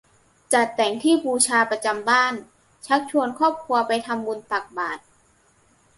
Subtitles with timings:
[0.53, 2.33] จัดแต่งที่บูชาประจำบ้าน
[2.85, 5.01] ชักชวนครอบครัวไปทำบุญตักบาตร